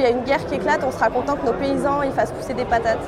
il 0.00 0.04
y 0.04 0.06
a 0.06 0.10
une 0.16 0.24
guerre 0.24 0.46
qui 0.46 0.54
éclate, 0.54 0.82
on 0.82 0.90
sera 0.90 1.10
content 1.10 1.36
que 1.36 1.44
nos 1.44 1.52
paysans 1.52 2.00
ils 2.02 2.12
fassent 2.12 2.32
pousser 2.32 2.54
des 2.54 2.64
patates. 2.64 3.06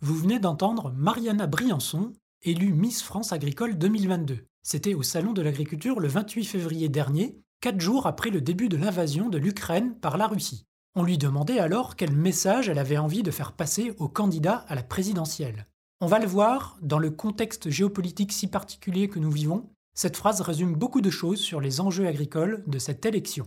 Vous 0.00 0.14
venez 0.14 0.38
d'entendre 0.38 0.92
Mariana 0.96 1.48
Briançon, 1.48 2.12
élue 2.42 2.72
Miss 2.72 3.02
France 3.02 3.32
Agricole 3.32 3.76
2022. 3.76 4.46
C'était 4.62 4.94
au 4.94 5.02
Salon 5.02 5.32
de 5.32 5.42
l'Agriculture 5.42 5.98
le 5.98 6.06
28 6.06 6.44
février 6.44 6.88
dernier, 6.88 7.40
quatre 7.60 7.80
jours 7.80 8.06
après 8.06 8.30
le 8.30 8.40
début 8.40 8.68
de 8.68 8.76
l'invasion 8.76 9.28
de 9.28 9.38
l'Ukraine 9.38 9.96
par 9.96 10.16
la 10.16 10.28
Russie. 10.28 10.66
On 10.94 11.02
lui 11.02 11.18
demandait 11.18 11.58
alors 11.58 11.96
quel 11.96 12.14
message 12.14 12.68
elle 12.68 12.78
avait 12.78 12.98
envie 12.98 13.24
de 13.24 13.32
faire 13.32 13.50
passer 13.50 13.92
aux 13.98 14.08
candidats 14.08 14.64
à 14.68 14.76
la 14.76 14.84
présidentielle. 14.84 15.66
On 16.00 16.06
va 16.06 16.20
le 16.20 16.28
voir, 16.28 16.78
dans 16.80 17.00
le 17.00 17.10
contexte 17.10 17.70
géopolitique 17.70 18.30
si 18.30 18.46
particulier 18.46 19.08
que 19.08 19.18
nous 19.18 19.32
vivons, 19.32 19.68
cette 19.94 20.16
phrase 20.16 20.42
résume 20.42 20.76
beaucoup 20.76 21.00
de 21.00 21.10
choses 21.10 21.40
sur 21.40 21.60
les 21.60 21.80
enjeux 21.80 22.06
agricoles 22.06 22.62
de 22.68 22.78
cette 22.78 23.04
élection. 23.04 23.46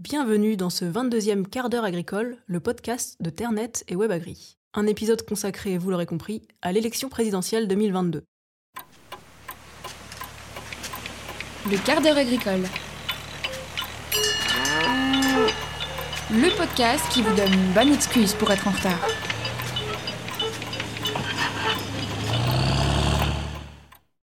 Bienvenue 0.00 0.56
dans 0.56 0.70
ce 0.70 0.84
22e 0.84 1.44
quart 1.44 1.68
d'heure 1.68 1.82
agricole, 1.82 2.36
le 2.46 2.60
podcast 2.60 3.16
de 3.18 3.30
Ternet 3.30 3.72
et 3.88 3.96
WebAgri. 3.96 4.56
Un 4.72 4.86
épisode 4.86 5.26
consacré, 5.26 5.76
vous 5.76 5.90
l'aurez 5.90 6.06
compris, 6.06 6.46
à 6.62 6.70
l'élection 6.70 7.08
présidentielle 7.08 7.66
2022. 7.66 8.22
Le 11.68 11.84
quart 11.84 12.00
d'heure 12.00 12.16
agricole. 12.16 12.62
Le 16.30 16.56
podcast 16.56 17.04
qui 17.10 17.20
vous 17.22 17.34
donne 17.34 17.52
une 17.52 17.72
bonne 17.72 17.92
excuse 17.92 18.34
pour 18.34 18.52
être 18.52 18.68
en 18.68 18.70
retard. 18.70 19.17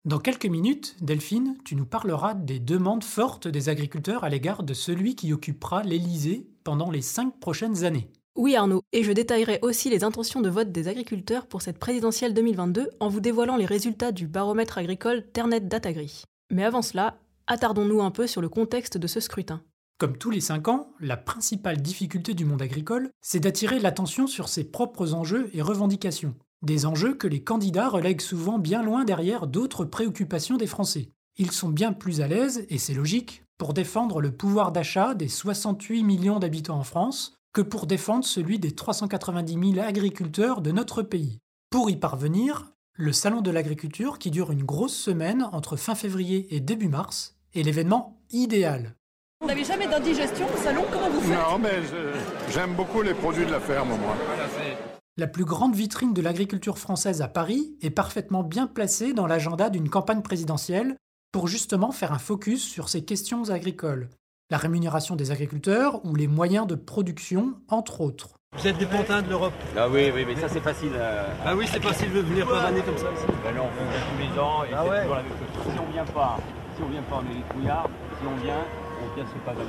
Dans 0.07 0.19
quelques 0.19 0.45
minutes, 0.45 0.95
Delphine, 1.01 1.57
tu 1.65 1.75
nous 1.75 1.85
parleras 1.85 2.33
des 2.33 2.59
demandes 2.59 3.03
fortes 3.03 3.49
des 3.49 3.67
agriculteurs 3.67 4.23
à 4.23 4.29
l'égard 4.29 4.63
de 4.63 4.73
celui 4.73 5.15
qui 5.15 5.33
occupera 5.33 5.83
l'Élysée 5.83 6.47
pendant 6.63 6.89
les 6.89 7.01
cinq 7.01 7.37
prochaines 7.41 7.83
années. 7.83 8.09
Oui 8.37 8.55
Arnaud, 8.55 8.83
et 8.93 9.03
je 9.03 9.11
détaillerai 9.11 9.59
aussi 9.63 9.89
les 9.89 10.05
intentions 10.05 10.39
de 10.39 10.47
vote 10.47 10.71
des 10.71 10.87
agriculteurs 10.87 11.45
pour 11.45 11.61
cette 11.61 11.77
présidentielle 11.77 12.33
2022 12.33 12.89
en 13.01 13.09
vous 13.09 13.19
dévoilant 13.19 13.57
les 13.57 13.65
résultats 13.65 14.13
du 14.13 14.27
baromètre 14.27 14.77
agricole 14.77 15.25
Ternet 15.33 15.59
Datagri. 15.59 16.23
Mais 16.51 16.63
avant 16.63 16.81
cela, 16.81 17.17
attardons-nous 17.47 18.01
un 18.01 18.11
peu 18.11 18.27
sur 18.27 18.39
le 18.39 18.47
contexte 18.47 18.97
de 18.97 19.07
ce 19.07 19.19
scrutin. 19.19 19.61
Comme 19.97 20.17
tous 20.17 20.29
les 20.29 20.39
cinq 20.39 20.69
ans, 20.69 20.93
la 21.01 21.17
principale 21.17 21.81
difficulté 21.81 22.33
du 22.33 22.45
monde 22.45 22.61
agricole, 22.61 23.09
c'est 23.19 23.41
d'attirer 23.41 23.79
l'attention 23.79 24.25
sur 24.25 24.47
ses 24.47 24.63
propres 24.63 25.13
enjeux 25.13 25.49
et 25.53 25.61
revendications. 25.61 26.33
Des 26.63 26.87
enjeux 26.87 27.13
que 27.13 27.27
les 27.27 27.43
candidats 27.43 27.87
relèguent 27.87 28.21
souvent 28.21 28.57
bien 28.57 28.81
loin 28.81 29.05
derrière 29.05 29.45
d'autres 29.45 29.85
préoccupations 29.85 30.57
des 30.57 30.65
Français. 30.65 31.11
Ils 31.37 31.51
sont 31.51 31.69
bien 31.69 31.93
plus 31.93 32.21
à 32.21 32.27
l'aise, 32.27 32.65
et 32.69 32.79
c'est 32.79 32.95
logique, 32.95 33.43
pour 33.59 33.73
défendre 33.73 34.21
le 34.21 34.31
pouvoir 34.31 34.71
d'achat 34.71 35.13
des 35.13 35.27
68 35.27 36.03
millions 36.03 36.39
d'habitants 36.39 36.79
en 36.79 36.83
France 36.83 37.35
que 37.53 37.61
pour 37.61 37.85
défendre 37.85 38.25
celui 38.25 38.57
des 38.57 38.71
390 38.71 39.73
000 39.75 39.87
agriculteurs 39.87 40.61
de 40.61 40.71
notre 40.71 41.03
pays. 41.03 41.37
Pour 41.69 41.91
y 41.91 41.95
parvenir, 41.95 42.71
le 42.93 43.13
Salon 43.13 43.41
de 43.41 43.51
l'agriculture, 43.51 44.17
qui 44.17 44.31
dure 44.31 44.51
une 44.51 44.63
grosse 44.63 44.95
semaine 44.95 45.47
entre 45.51 45.75
fin 45.75 45.93
février 45.93 46.55
et 46.55 46.59
début 46.59 46.89
mars, 46.89 47.35
est 47.53 47.61
l'événement 47.61 48.19
idéal. 48.31 48.95
Vous 49.41 49.47
n'avez 49.47 49.63
jamais 49.63 49.87
d'indigestion 49.87 50.47
au 50.51 50.57
salon 50.57 50.83
Comment 50.91 51.09
vous 51.11 51.21
faites? 51.21 51.37
Non, 51.37 51.59
mais 51.59 51.81
j'aime 52.51 52.73
beaucoup 52.73 53.03
les 53.03 53.13
produits 53.13 53.45
de 53.45 53.51
la 53.51 53.59
ferme, 53.59 53.89
moi. 53.89 54.15
La 55.19 55.27
plus 55.27 55.45
grande 55.45 55.73
vitrine 55.75 56.13
de 56.13 56.21
l'agriculture 56.21 56.77
française 56.77 57.21
à 57.23 57.27
Paris 57.27 57.75
est 57.81 57.89
parfaitement 57.89 58.43
bien 58.43 58.67
placée 58.67 59.13
dans 59.13 59.25
l'agenda 59.25 59.69
d'une 59.71 59.89
campagne 59.89 60.21
présidentielle 60.21 60.95
pour 61.31 61.47
justement 61.47 61.91
faire 61.91 62.11
un 62.13 62.19
focus 62.19 62.63
sur 62.63 62.87
ces 62.89 63.03
questions 63.03 63.49
agricoles. 63.49 64.09
La 64.51 64.57
rémunération 64.57 65.15
des 65.15 65.31
agriculteurs 65.31 66.05
ou 66.05 66.13
les 66.15 66.27
moyens 66.27 66.67
de 66.67 66.75
production, 66.75 67.55
entre 67.67 68.01
autres. 68.01 68.29
Vous 68.57 68.67
êtes 68.67 68.77
des 68.77 68.85
pantins 68.85 69.23
de 69.23 69.29
l'Europe. 69.29 69.53
Ah 69.75 69.89
oui, 69.89 70.11
oui, 70.13 70.23
mais 70.25 70.35
ça 70.39 70.47
c'est 70.47 70.61
facile. 70.61 70.91
euh, 70.93 71.25
Ah 71.43 71.55
oui, 71.55 71.65
c'est 71.69 71.81
facile 71.83 72.13
de 72.13 72.19
venir 72.19 72.47
pavaner 72.47 72.81
comme 72.81 72.97
ça. 72.97 73.07
Ben 73.43 73.55
non, 73.55 73.63
on 73.63 73.89
vient 73.89 73.99
tous 73.99 74.33
les 74.35 74.39
ans 74.39 74.63
et 74.63 74.67
Ah 74.73 74.83
c'est 74.83 74.89
ouais. 74.89 75.01
toujours 75.01 75.15
la 75.15 75.23
même 75.23 75.31
chose. 75.31 75.73
Si 75.73 75.79
on 75.79 75.91
vient 75.91 76.05
pas, 76.05 76.37
si 76.77 76.83
on 76.83 76.89
vient 76.89 77.01
pas, 77.01 77.21
on 77.25 77.31
est 77.31 77.35
des 77.35 77.49
trouillards. 77.49 77.89
Si 78.21 78.27
on 78.27 78.35
vient, 78.43 78.63
on 79.01 79.15
vient 79.15 79.25
se 79.25 79.37
pavaner. 79.45 79.67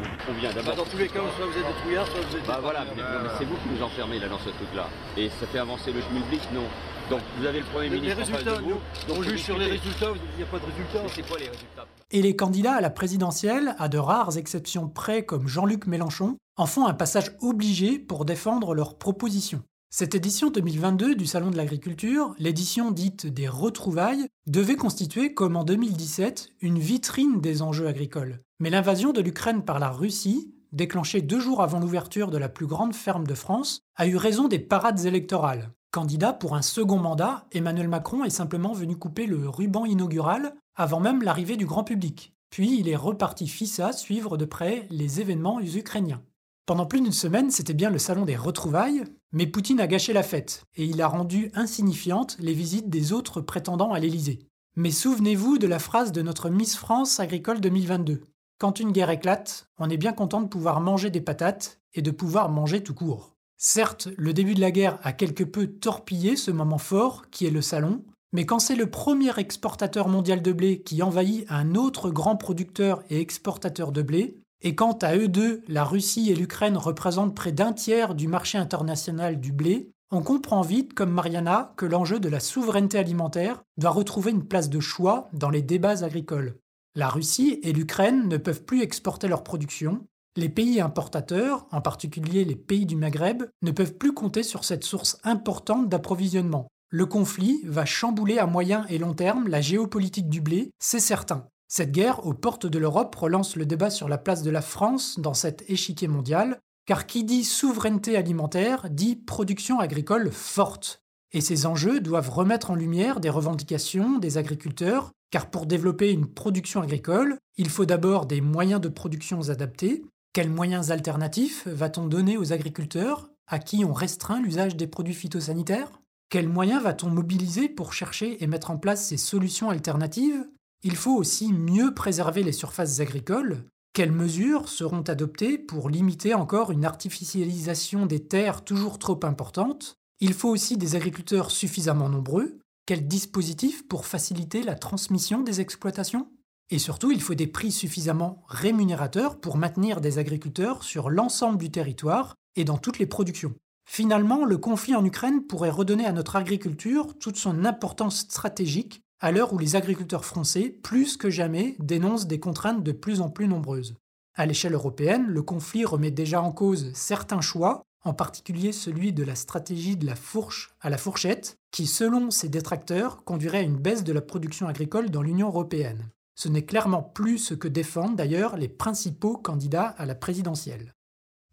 Non, 0.00 0.08
on 0.30 0.32
vient 0.40 0.50
Bah, 0.50 0.54
d'abord. 0.62 0.76
dans 0.76 0.84
tous 0.90 0.96
les 0.98 1.08
cas, 1.08 1.20
soit 1.36 1.46
vous 1.46 1.58
êtes 1.58 1.66
des 1.66 1.80
trouillards, 1.80 2.06
soit 2.06 2.20
vous 2.20 2.36
êtes 2.36 2.42
des 2.42 2.48
Bah 2.48 2.58
voilà, 2.62 2.84
mais, 2.96 3.02
c'est 3.38 3.44
vous 3.44 3.56
qui 3.56 3.68
nous 3.74 3.82
enfermez 3.82 4.18
là 4.18 4.28
dans 4.28 4.38
ce 4.38 4.50
truc-là. 4.50 4.88
Et 5.16 5.28
ça 5.40 5.46
fait 5.46 5.58
avancer 5.58 5.92
le 5.92 6.00
schmilblick, 6.00 6.42
non. 6.54 6.64
Donc 7.10 7.20
vous 7.38 7.46
avez 7.46 7.60
le 7.60 7.64
Premier 7.66 7.88
Les, 7.88 7.94
les 7.96 8.00
ministre 8.14 8.22
en 8.22 8.24
face 8.26 8.34
résultats, 8.44 8.56
de 8.58 8.62
vous. 8.64 8.70
nous, 9.08 9.14
on 9.14 9.22
juge 9.22 9.42
sur 9.42 9.58
les 9.58 9.66
résultats, 9.66 10.10
vous 10.10 10.18
n'y 10.36 10.42
a 10.42 10.46
pas 10.46 10.58
de 10.58 10.64
résultats. 10.66 11.02
C'est 11.14 11.26
quoi 11.26 11.38
les 11.38 11.48
résultats? 11.48 11.86
Et 12.10 12.22
les 12.22 12.36
candidats 12.36 12.74
à 12.74 12.80
la 12.80 12.90
présidentielle, 12.90 13.74
à 13.78 13.88
de 13.88 13.98
rares 13.98 14.36
exceptions 14.38 14.88
près 14.88 15.24
comme 15.24 15.48
Jean-Luc 15.48 15.86
Mélenchon, 15.86 16.36
en 16.56 16.66
font 16.66 16.86
un 16.86 16.94
passage 16.94 17.32
obligé 17.40 17.98
pour 17.98 18.24
défendre 18.24 18.74
leurs 18.74 18.98
propositions. 18.98 19.62
Cette 19.90 20.14
édition 20.14 20.50
2022 20.50 21.14
du 21.14 21.24
Salon 21.26 21.50
de 21.50 21.56
l'Agriculture, 21.56 22.34
l'édition 22.38 22.90
dite 22.90 23.26
des 23.26 23.48
retrouvailles, 23.48 24.26
devait 24.46 24.76
constituer, 24.76 25.32
comme 25.32 25.56
en 25.56 25.64
2017, 25.64 26.50
une 26.60 26.78
vitrine 26.78 27.40
des 27.40 27.62
enjeux 27.62 27.86
agricoles. 27.86 28.40
Mais 28.60 28.70
l'invasion 28.70 29.12
de 29.12 29.20
l'Ukraine 29.20 29.62
par 29.62 29.78
la 29.78 29.90
Russie, 29.90 30.52
déclenchée 30.72 31.22
deux 31.22 31.38
jours 31.38 31.62
avant 31.62 31.78
l'ouverture 31.78 32.30
de 32.30 32.38
la 32.38 32.48
plus 32.48 32.66
grande 32.66 32.94
ferme 32.94 33.26
de 33.26 33.34
France, 33.34 33.82
a 33.94 34.06
eu 34.08 34.16
raison 34.16 34.48
des 34.48 34.58
parades 34.58 35.04
électorales. 35.04 35.70
Candidat 35.92 36.32
pour 36.32 36.56
un 36.56 36.62
second 36.62 36.98
mandat, 36.98 37.46
Emmanuel 37.52 37.88
Macron 37.88 38.24
est 38.24 38.30
simplement 38.30 38.72
venu 38.72 38.96
couper 38.96 39.26
le 39.26 39.48
ruban 39.48 39.86
inaugural 39.86 40.54
avant 40.74 40.98
même 40.98 41.22
l'arrivée 41.22 41.56
du 41.56 41.66
grand 41.66 41.84
public. 41.84 42.34
Puis 42.50 42.78
il 42.80 42.88
est 42.88 42.96
reparti 42.96 43.46
fissa 43.46 43.92
suivre 43.92 44.36
de 44.36 44.44
près 44.44 44.86
les 44.90 45.20
événements 45.20 45.60
ukrainiens. 45.60 46.22
Pendant 46.66 46.84
plus 46.84 47.00
d'une 47.00 47.12
semaine, 47.12 47.50
c'était 47.50 47.74
bien 47.74 47.90
le 47.90 47.98
salon 47.98 48.24
des 48.24 48.36
retrouvailles, 48.36 49.04
mais 49.32 49.46
Poutine 49.46 49.80
a 49.80 49.86
gâché 49.86 50.12
la 50.12 50.22
fête, 50.22 50.64
et 50.74 50.84
il 50.84 51.00
a 51.00 51.06
rendu 51.06 51.50
insignifiantes 51.54 52.36
les 52.40 52.54
visites 52.54 52.90
des 52.90 53.12
autres 53.12 53.40
prétendants 53.40 53.92
à 53.92 54.00
l'Élysée. 54.00 54.40
Mais 54.76 54.90
souvenez-vous 54.90 55.58
de 55.58 55.66
la 55.66 55.78
phrase 55.78 56.12
de 56.12 56.22
notre 56.22 56.50
Miss 56.50 56.76
France 56.76 57.20
agricole 57.20 57.60
2022. 57.60 58.20
Quand 58.58 58.80
une 58.80 58.90
guerre 58.90 59.10
éclate, 59.10 59.68
on 59.78 59.88
est 59.88 59.96
bien 59.96 60.12
content 60.12 60.40
de 60.40 60.48
pouvoir 60.48 60.80
manger 60.80 61.10
des 61.10 61.20
patates 61.20 61.78
et 61.94 62.02
de 62.02 62.10
pouvoir 62.10 62.48
manger 62.48 62.82
tout 62.82 62.94
court. 62.94 63.36
Certes, 63.56 64.08
le 64.16 64.32
début 64.32 64.54
de 64.54 64.60
la 64.60 64.72
guerre 64.72 64.98
a 65.04 65.12
quelque 65.12 65.44
peu 65.44 65.68
torpillé 65.68 66.34
ce 66.34 66.50
moment 66.50 66.78
fort 66.78 67.30
qui 67.30 67.46
est 67.46 67.50
le 67.50 67.62
salon, 67.62 68.04
mais 68.32 68.46
quand 68.46 68.58
c'est 68.58 68.74
le 68.74 68.90
premier 68.90 69.38
exportateur 69.38 70.08
mondial 70.08 70.42
de 70.42 70.52
blé 70.52 70.82
qui 70.82 71.04
envahit 71.04 71.46
un 71.48 71.76
autre 71.76 72.10
grand 72.10 72.34
producteur 72.34 73.04
et 73.10 73.20
exportateur 73.20 73.92
de 73.92 74.02
blé, 74.02 74.40
et 74.60 74.74
quand 74.74 75.04
à 75.04 75.16
eux 75.16 75.28
deux, 75.28 75.62
la 75.68 75.84
Russie 75.84 76.32
et 76.32 76.34
l'Ukraine 76.34 76.76
représentent 76.76 77.36
près 77.36 77.52
d'un 77.52 77.72
tiers 77.72 78.16
du 78.16 78.26
marché 78.26 78.58
international 78.58 79.38
du 79.38 79.52
blé, 79.52 79.92
on 80.10 80.22
comprend 80.22 80.62
vite, 80.62 80.94
comme 80.94 81.12
Mariana, 81.12 81.74
que 81.76 81.86
l'enjeu 81.86 82.18
de 82.18 82.28
la 82.28 82.40
souveraineté 82.40 82.98
alimentaire 82.98 83.62
doit 83.76 83.90
retrouver 83.90 84.32
une 84.32 84.48
place 84.48 84.68
de 84.68 84.80
choix 84.80 85.28
dans 85.32 85.50
les 85.50 85.62
débats 85.62 86.02
agricoles. 86.02 86.58
La 86.94 87.08
Russie 87.08 87.60
et 87.62 87.72
l'Ukraine 87.72 88.28
ne 88.28 88.36
peuvent 88.36 88.64
plus 88.64 88.82
exporter 88.82 89.28
leur 89.28 89.44
production, 89.44 90.06
les 90.38 90.48
pays 90.48 90.80
importateurs, 90.80 91.66
en 91.72 91.80
particulier 91.80 92.44
les 92.44 92.54
pays 92.54 92.86
du 92.86 92.94
Maghreb, 92.94 93.42
ne 93.62 93.72
peuvent 93.72 93.94
plus 93.94 94.14
compter 94.14 94.44
sur 94.44 94.64
cette 94.64 94.84
source 94.84 95.18
importante 95.24 95.88
d'approvisionnement. 95.88 96.68
Le 96.90 97.06
conflit 97.06 97.60
va 97.64 97.84
chambouler 97.84 98.38
à 98.38 98.46
moyen 98.46 98.86
et 98.88 98.98
long 98.98 99.14
terme 99.14 99.48
la 99.48 99.60
géopolitique 99.60 100.28
du 100.28 100.40
blé, 100.40 100.70
c'est 100.78 101.00
certain. 101.00 101.48
Cette 101.66 101.92
guerre 101.92 102.24
aux 102.24 102.34
portes 102.34 102.66
de 102.66 102.78
l'Europe 102.78 103.14
relance 103.14 103.56
le 103.56 103.66
débat 103.66 103.90
sur 103.90 104.08
la 104.08 104.16
place 104.16 104.42
de 104.42 104.50
la 104.50 104.62
France 104.62 105.18
dans 105.18 105.34
cet 105.34 105.68
échiquier 105.68 106.08
mondial, 106.08 106.60
car 106.86 107.06
qui 107.06 107.24
dit 107.24 107.44
souveraineté 107.44 108.16
alimentaire 108.16 108.88
dit 108.90 109.16
production 109.16 109.80
agricole 109.80 110.30
forte. 110.30 111.02
Et 111.32 111.40
ces 111.40 111.66
enjeux 111.66 112.00
doivent 112.00 112.30
remettre 112.30 112.70
en 112.70 112.74
lumière 112.74 113.20
des 113.20 113.28
revendications 113.28 114.18
des 114.18 114.38
agriculteurs, 114.38 115.12
car 115.30 115.50
pour 115.50 115.66
développer 115.66 116.10
une 116.10 116.26
production 116.26 116.80
agricole, 116.80 117.36
il 117.56 117.68
faut 117.68 117.84
d'abord 117.84 118.26
des 118.26 118.40
moyens 118.40 118.80
de 118.80 118.88
production 118.88 119.48
adaptés. 119.50 120.04
Quels 120.32 120.50
moyens 120.50 120.90
alternatifs 120.90 121.66
va-t-on 121.66 122.06
donner 122.06 122.38
aux 122.38 122.52
agriculteurs 122.52 123.28
à 123.46 123.58
qui 123.58 123.84
on 123.84 123.92
restreint 123.92 124.40
l'usage 124.40 124.76
des 124.76 124.86
produits 124.86 125.14
phytosanitaires? 125.14 126.00
Quels 126.30 126.48
moyens 126.48 126.82
va-t-on 126.82 127.08
mobiliser 127.08 127.68
pour 127.68 127.92
chercher 127.92 128.42
et 128.42 128.46
mettre 128.46 128.70
en 128.70 128.78
place 128.78 129.06
ces 129.06 129.16
solutions 129.16 129.70
alternatives? 129.70 130.46
Il 130.82 130.96
faut 130.96 131.16
aussi 131.16 131.52
mieux 131.52 131.92
préserver 131.94 132.42
les 132.42 132.52
surfaces 132.52 133.00
agricoles. 133.00 133.64
Quelles 133.94 134.12
mesures 134.12 134.68
seront 134.68 135.02
adoptées 135.02 135.58
pour 135.58 135.90
limiter 135.90 136.34
encore 136.34 136.70
une 136.70 136.84
artificialisation 136.84 138.06
des 138.06 138.20
terres 138.20 138.62
toujours 138.62 138.98
trop 138.98 139.18
importante 139.24 139.97
Il 140.20 140.34
faut 140.34 140.48
aussi 140.48 140.76
des 140.76 140.96
agriculteurs 140.96 141.52
suffisamment 141.52 142.08
nombreux. 142.08 142.58
Quels 142.86 143.06
dispositifs 143.06 143.86
pour 143.86 144.04
faciliter 144.04 144.64
la 144.64 144.74
transmission 144.74 145.42
des 145.42 145.60
exploitations? 145.60 146.28
Et 146.70 146.80
surtout, 146.80 147.12
il 147.12 147.22
faut 147.22 147.34
des 147.34 147.46
prix 147.46 147.70
suffisamment 147.70 148.42
rémunérateurs 148.48 149.38
pour 149.40 149.56
maintenir 149.56 150.00
des 150.00 150.18
agriculteurs 150.18 150.82
sur 150.82 151.08
l'ensemble 151.08 151.58
du 151.58 151.70
territoire 151.70 152.34
et 152.56 152.64
dans 152.64 152.78
toutes 152.78 152.98
les 152.98 153.06
productions. 153.06 153.54
Finalement, 153.88 154.44
le 154.44 154.58
conflit 154.58 154.96
en 154.96 155.04
Ukraine 155.04 155.46
pourrait 155.46 155.70
redonner 155.70 156.04
à 156.04 156.12
notre 156.12 156.34
agriculture 156.34 157.16
toute 157.18 157.36
son 157.36 157.64
importance 157.64 158.18
stratégique 158.18 159.00
à 159.20 159.30
l'heure 159.30 159.52
où 159.52 159.58
les 159.58 159.76
agriculteurs 159.76 160.24
français, 160.24 160.68
plus 160.82 161.16
que 161.16 161.30
jamais, 161.30 161.76
dénoncent 161.78 162.26
des 162.26 162.40
contraintes 162.40 162.82
de 162.82 162.92
plus 162.92 163.20
en 163.20 163.30
plus 163.30 163.48
nombreuses. 163.48 163.94
À 164.34 164.46
l'échelle 164.46 164.74
européenne, 164.74 165.26
le 165.26 165.42
conflit 165.42 165.84
remet 165.84 166.10
déjà 166.10 166.42
en 166.42 166.52
cause 166.52 166.92
certains 166.94 167.40
choix, 167.40 167.82
en 168.04 168.14
particulier 168.14 168.72
celui 168.72 169.12
de 169.12 169.24
la 169.24 169.34
stratégie 169.34 169.96
de 169.96 170.06
la 170.06 170.16
fourche 170.16 170.70
à 170.80 170.90
la 170.90 170.98
fourchette, 170.98 171.58
qui, 171.70 171.86
selon 171.86 172.30
ses 172.30 172.48
détracteurs, 172.48 173.24
conduirait 173.24 173.58
à 173.58 173.62
une 173.62 173.76
baisse 173.76 174.04
de 174.04 174.12
la 174.12 174.20
production 174.20 174.68
agricole 174.68 175.10
dans 175.10 175.22
l'Union 175.22 175.48
européenne. 175.48 176.08
Ce 176.34 176.48
n'est 176.48 176.64
clairement 176.64 177.02
plus 177.02 177.38
ce 177.38 177.54
que 177.54 177.68
défendent 177.68 178.16
d'ailleurs 178.16 178.56
les 178.56 178.68
principaux 178.68 179.36
candidats 179.36 179.88
à 179.88 180.06
la 180.06 180.14
présidentielle. 180.14 180.94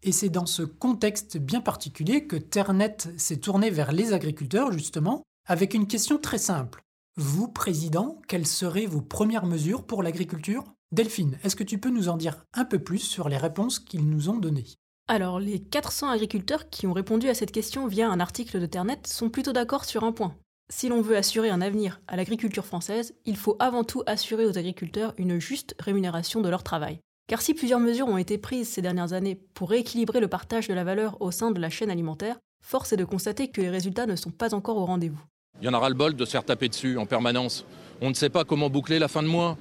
Et 0.02 0.12
c'est 0.12 0.28
dans 0.28 0.46
ce 0.46 0.62
contexte 0.62 1.38
bien 1.38 1.60
particulier 1.60 2.26
que 2.26 2.36
Ternet 2.36 2.96
s'est 3.16 3.38
tourné 3.38 3.70
vers 3.70 3.90
les 3.90 4.12
agriculteurs, 4.12 4.70
justement, 4.70 5.22
avec 5.46 5.74
une 5.74 5.88
question 5.88 6.18
très 6.18 6.38
simple. 6.38 6.82
Vous, 7.16 7.48
président, 7.48 8.20
quelles 8.28 8.46
seraient 8.46 8.86
vos 8.86 9.00
premières 9.00 9.46
mesures 9.46 9.84
pour 9.84 10.02
l'agriculture? 10.02 10.64
Delphine, 10.92 11.38
est-ce 11.42 11.56
que 11.56 11.64
tu 11.64 11.78
peux 11.78 11.90
nous 11.90 12.08
en 12.08 12.16
dire 12.16 12.44
un 12.52 12.64
peu 12.64 12.78
plus 12.78 12.98
sur 12.98 13.28
les 13.28 13.38
réponses 13.38 13.80
qu'ils 13.80 14.08
nous 14.08 14.28
ont 14.28 14.38
données? 14.38 14.76
Alors, 15.08 15.38
les 15.38 15.60
400 15.60 16.08
agriculteurs 16.08 16.68
qui 16.68 16.88
ont 16.88 16.92
répondu 16.92 17.28
à 17.28 17.34
cette 17.34 17.52
question 17.52 17.86
via 17.86 18.10
un 18.10 18.18
article 18.18 18.58
de 18.58 18.66
Ternet 18.66 18.98
sont 19.06 19.30
plutôt 19.30 19.52
d'accord 19.52 19.84
sur 19.84 20.02
un 20.02 20.10
point. 20.10 20.34
Si 20.68 20.88
l'on 20.88 21.00
veut 21.00 21.16
assurer 21.16 21.48
un 21.48 21.60
avenir 21.60 22.00
à 22.08 22.16
l'agriculture 22.16 22.66
française, 22.66 23.14
il 23.24 23.36
faut 23.36 23.54
avant 23.60 23.84
tout 23.84 24.02
assurer 24.06 24.46
aux 24.46 24.58
agriculteurs 24.58 25.14
une 25.16 25.38
juste 25.38 25.76
rémunération 25.78 26.40
de 26.40 26.48
leur 26.48 26.64
travail. 26.64 26.98
Car 27.28 27.40
si 27.40 27.54
plusieurs 27.54 27.78
mesures 27.78 28.08
ont 28.08 28.18
été 28.18 28.36
prises 28.36 28.68
ces 28.68 28.82
dernières 28.82 29.12
années 29.12 29.38
pour 29.54 29.70
rééquilibrer 29.70 30.18
le 30.18 30.26
partage 30.26 30.66
de 30.66 30.74
la 30.74 30.82
valeur 30.82 31.16
au 31.22 31.30
sein 31.30 31.52
de 31.52 31.60
la 31.60 31.70
chaîne 31.70 31.90
alimentaire, 31.90 32.38
force 32.64 32.92
est 32.92 32.96
de 32.96 33.04
constater 33.04 33.46
que 33.46 33.60
les 33.60 33.70
résultats 33.70 34.06
ne 34.06 34.16
sont 34.16 34.30
pas 34.30 34.54
encore 34.54 34.76
au 34.76 34.86
rendez-vous. 34.86 35.22
Il 35.60 35.66
y 35.66 35.68
en 35.68 35.74
aura 35.74 35.88
le 35.88 35.94
bol 35.94 36.16
de 36.16 36.24
se 36.24 36.32
faire 36.32 36.44
taper 36.44 36.68
dessus 36.68 36.98
en 36.98 37.06
permanence. 37.06 37.64
On 38.00 38.08
ne 38.08 38.14
sait 38.14 38.28
pas 38.28 38.44
comment 38.44 38.70
boucler 38.70 38.98
la 38.98 39.06
fin 39.06 39.22
de 39.22 39.28
mois. 39.28 39.56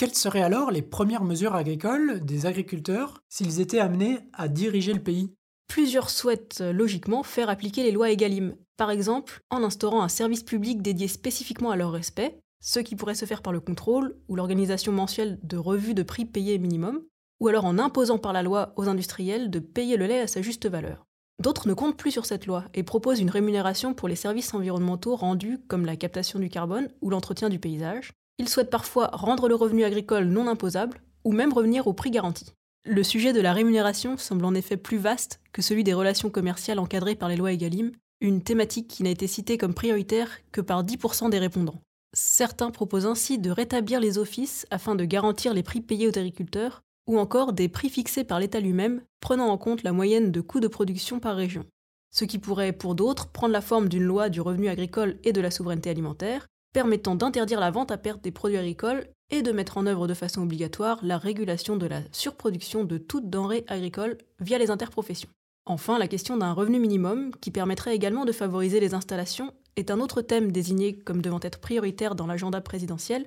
Quelles 0.00 0.14
seraient 0.14 0.40
alors 0.40 0.70
les 0.70 0.80
premières 0.80 1.24
mesures 1.24 1.54
agricoles 1.54 2.24
des 2.24 2.46
agriculteurs 2.46 3.22
s'ils 3.28 3.60
étaient 3.60 3.80
amenés 3.80 4.20
à 4.32 4.48
diriger 4.48 4.94
le 4.94 5.02
pays? 5.02 5.34
Plusieurs 5.68 6.08
souhaitent 6.08 6.60
logiquement 6.60 7.22
faire 7.22 7.50
appliquer 7.50 7.82
les 7.82 7.92
lois 7.92 8.10
EGalim, 8.10 8.56
par 8.78 8.90
exemple 8.90 9.42
en 9.50 9.62
instaurant 9.62 10.00
un 10.00 10.08
service 10.08 10.42
public 10.42 10.80
dédié 10.80 11.06
spécifiquement 11.06 11.70
à 11.70 11.76
leur 11.76 11.92
respect, 11.92 12.40
ce 12.62 12.80
qui 12.80 12.96
pourrait 12.96 13.14
se 13.14 13.26
faire 13.26 13.42
par 13.42 13.52
le 13.52 13.60
contrôle 13.60 14.16
ou 14.28 14.36
l'organisation 14.36 14.90
mensuelle 14.90 15.38
de 15.42 15.58
revues 15.58 15.92
de 15.92 16.02
prix 16.02 16.24
payés 16.24 16.56
minimum, 16.56 17.02
ou 17.38 17.48
alors 17.48 17.66
en 17.66 17.78
imposant 17.78 18.16
par 18.16 18.32
la 18.32 18.42
loi 18.42 18.72
aux 18.76 18.88
industriels 18.88 19.50
de 19.50 19.58
payer 19.58 19.98
le 19.98 20.06
lait 20.06 20.20
à 20.20 20.26
sa 20.26 20.40
juste 20.40 20.66
valeur. 20.66 21.04
D'autres 21.42 21.68
ne 21.68 21.74
comptent 21.74 21.98
plus 21.98 22.10
sur 22.10 22.24
cette 22.24 22.46
loi 22.46 22.64
et 22.72 22.84
proposent 22.84 23.20
une 23.20 23.28
rémunération 23.28 23.92
pour 23.92 24.08
les 24.08 24.16
services 24.16 24.54
environnementaux 24.54 25.14
rendus 25.14 25.58
comme 25.68 25.84
la 25.84 25.96
captation 25.96 26.38
du 26.38 26.48
carbone 26.48 26.88
ou 27.02 27.10
l'entretien 27.10 27.50
du 27.50 27.58
paysage. 27.58 28.14
Ils 28.40 28.48
souhaitent 28.48 28.70
parfois 28.70 29.10
rendre 29.12 29.50
le 29.50 29.54
revenu 29.54 29.84
agricole 29.84 30.24
non 30.24 30.46
imposable 30.46 31.02
ou 31.24 31.32
même 31.32 31.52
revenir 31.52 31.86
au 31.86 31.92
prix 31.92 32.10
garanti. 32.10 32.54
Le 32.86 33.02
sujet 33.02 33.34
de 33.34 33.40
la 33.42 33.52
rémunération 33.52 34.16
semble 34.16 34.46
en 34.46 34.54
effet 34.54 34.78
plus 34.78 34.96
vaste 34.96 35.40
que 35.52 35.60
celui 35.60 35.84
des 35.84 35.92
relations 35.92 36.30
commerciales 36.30 36.78
encadrées 36.78 37.16
par 37.16 37.28
les 37.28 37.36
lois 37.36 37.52
EGalim, 37.52 37.92
une 38.22 38.42
thématique 38.42 38.88
qui 38.88 39.02
n'a 39.02 39.10
été 39.10 39.26
citée 39.26 39.58
comme 39.58 39.74
prioritaire 39.74 40.30
que 40.52 40.62
par 40.62 40.84
10% 40.84 41.28
des 41.28 41.38
répondants. 41.38 41.82
Certains 42.14 42.70
proposent 42.70 43.04
ainsi 43.04 43.38
de 43.38 43.50
rétablir 43.50 44.00
les 44.00 44.16
offices 44.16 44.66
afin 44.70 44.94
de 44.94 45.04
garantir 45.04 45.52
les 45.52 45.62
prix 45.62 45.82
payés 45.82 46.08
aux 46.08 46.18
agriculteurs, 46.18 46.80
ou 47.06 47.18
encore 47.18 47.52
des 47.52 47.68
prix 47.68 47.90
fixés 47.90 48.24
par 48.24 48.40
l'État 48.40 48.60
lui-même, 48.60 49.02
prenant 49.20 49.48
en 49.48 49.58
compte 49.58 49.82
la 49.82 49.92
moyenne 49.92 50.32
de 50.32 50.40
coûts 50.40 50.60
de 50.60 50.66
production 50.66 51.20
par 51.20 51.36
région. 51.36 51.66
Ce 52.10 52.24
qui 52.24 52.38
pourrait, 52.38 52.72
pour 52.72 52.94
d'autres, 52.94 53.28
prendre 53.28 53.52
la 53.52 53.60
forme 53.60 53.90
d'une 53.90 54.04
loi 54.04 54.30
du 54.30 54.40
revenu 54.40 54.70
agricole 54.70 55.18
et 55.24 55.34
de 55.34 55.42
la 55.42 55.50
souveraineté 55.50 55.90
alimentaire, 55.90 56.46
permettant 56.72 57.14
d'interdire 57.14 57.60
la 57.60 57.70
vente 57.70 57.90
à 57.90 57.98
perte 57.98 58.22
des 58.22 58.30
produits 58.30 58.58
agricoles 58.58 59.06
et 59.30 59.42
de 59.42 59.52
mettre 59.52 59.76
en 59.78 59.86
œuvre 59.86 60.06
de 60.06 60.14
façon 60.14 60.42
obligatoire 60.42 60.98
la 61.02 61.18
régulation 61.18 61.76
de 61.76 61.86
la 61.86 62.02
surproduction 62.12 62.84
de 62.84 62.98
toutes 62.98 63.30
denrées 63.30 63.64
agricoles 63.68 64.18
via 64.40 64.58
les 64.58 64.70
interprofessions. 64.70 65.30
Enfin, 65.66 65.98
la 65.98 66.08
question 66.08 66.36
d'un 66.36 66.52
revenu 66.52 66.80
minimum, 66.80 67.30
qui 67.40 67.50
permettrait 67.50 67.94
également 67.94 68.24
de 68.24 68.32
favoriser 68.32 68.80
les 68.80 68.94
installations, 68.94 69.52
est 69.76 69.90
un 69.90 70.00
autre 70.00 70.22
thème 70.22 70.50
désigné 70.50 70.98
comme 70.98 71.22
devant 71.22 71.40
être 71.42 71.60
prioritaire 71.60 72.14
dans 72.14 72.26
l'agenda 72.26 72.60
présidentiel, 72.60 73.26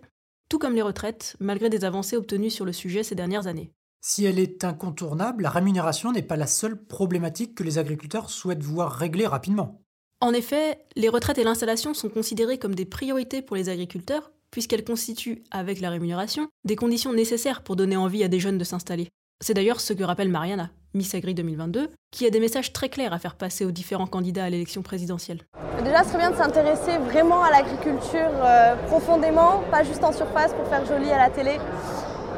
tout 0.50 0.60
comme 0.60 0.76
les 0.76 0.82
retraites, 0.82 1.36
malgré 1.40 1.70
des 1.70 1.86
avancées 1.86 2.18
obtenues 2.18 2.50
sur 2.50 2.66
le 2.66 2.74
sujet 2.74 3.04
ces 3.04 3.16
dernières 3.16 3.48
années. 3.48 3.72
Si 4.02 4.26
elle 4.26 4.40
est 4.40 4.66
incontournable, 4.66 5.44
la 5.44 5.50
rémunération 5.50 6.12
n'est 6.12 6.22
pas 6.22 6.36
la 6.36 6.48
seule 6.48 6.84
problématique 6.86 7.56
que 7.56 7.64
les 7.64 7.78
agriculteurs 7.78 8.30
souhaitent 8.30 8.62
voir 8.62 8.92
régler 8.92 9.26
rapidement. 9.26 9.83
En 10.24 10.32
effet, 10.32 10.78
les 10.96 11.10
retraites 11.10 11.38
et 11.38 11.44
l'installation 11.44 11.94
sont 11.94 12.08
considérées 12.08 12.58
comme 12.58 12.76
des 12.76 12.86
priorités 12.86 13.42
pour 13.42 13.58
les 13.58 13.68
agriculteurs, 13.68 14.32
puisqu'elles 14.52 14.86
constituent, 14.86 15.44
avec 15.52 15.82
la 15.82 15.90
rémunération, 15.90 16.48
des 16.64 16.78
conditions 16.78 17.12
nécessaires 17.12 17.62
pour 17.62 17.76
donner 17.76 17.98
envie 17.98 18.24
à 18.24 18.30
des 18.30 18.40
jeunes 18.40 18.58
de 18.58 18.64
s'installer. 18.64 19.10
C'est 19.42 19.54
d'ailleurs 19.54 19.82
ce 19.82 19.92
que 19.92 20.02
rappelle 20.02 20.30
Mariana, 20.30 20.70
Miss 20.94 21.14
Agri 21.14 21.34
2022, 21.34 21.90
qui 22.10 22.26
a 22.26 22.30
des 22.30 22.40
messages 22.40 22.72
très 22.72 22.88
clairs 22.88 23.12
à 23.12 23.20
faire 23.20 23.36
passer 23.36 23.66
aux 23.66 23.72
différents 23.72 24.08
candidats 24.08 24.46
à 24.46 24.50
l'élection 24.50 24.82
présidentielle. 24.82 25.42
Déjà, 25.84 26.06
ce 26.06 26.12
serait 26.12 26.20
bien 26.20 26.32
de 26.32 26.38
s'intéresser 26.38 26.98
vraiment 27.00 27.44
à 27.44 27.52
l'agriculture 27.52 28.32
euh, 28.46 28.78
profondément, 28.88 29.62
pas 29.72 29.84
juste 29.84 30.06
en 30.06 30.14
surface 30.14 30.54
pour 30.54 30.66
faire 30.68 30.86
joli 30.86 31.12
à 31.12 31.18
la 31.18 31.32
télé. 31.32 31.60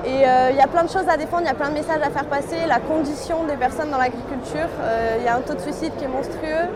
Et 0.06 0.28
euh, 0.28 0.50
il 0.50 0.58
y 0.58 0.62
a 0.62 0.68
plein 0.68 0.86
de 0.86 0.90
choses 0.90 1.08
à 1.08 1.18
défendre, 1.18 1.44
il 1.44 1.48
y 1.48 1.52
a 1.52 1.54
plein 1.54 1.70
de 1.70 1.76
messages 1.76 2.02
à 2.02 2.10
faire 2.10 2.28
passer, 2.30 2.66
la 2.68 2.80
condition 2.80 3.46
des 3.46 3.58
personnes 3.58 3.92
dans 3.92 4.00
l'agriculture. 4.00 4.70
Euh, 4.80 5.18
il 5.20 5.26
y 5.26 5.28
a 5.28 5.36
un 5.36 5.42
taux 5.42 5.54
de 5.54 5.62
suicide 5.62 5.92
qui 6.00 6.06
est 6.06 6.08
monstrueux 6.08 6.70